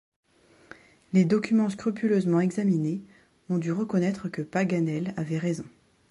[1.13, 3.03] Les documents scrupuleusement examinés,
[3.49, 5.65] on dut reconnaître que Paganel avait raison.